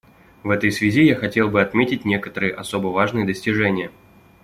[0.41, 3.91] В этой связи я хотел бы отметить некоторые особо важные достижения.